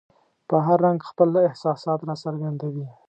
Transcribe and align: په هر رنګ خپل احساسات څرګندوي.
په 0.47 0.55
هر 0.65 0.77
رنګ 0.85 0.99
خپل 1.09 1.29
احساسات 1.49 1.99
څرګندوي. 2.23 2.87